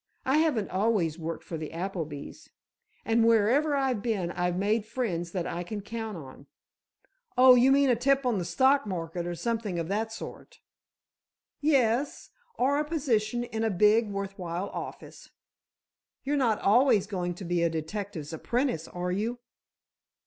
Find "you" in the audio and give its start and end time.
7.53-7.71, 19.11-19.37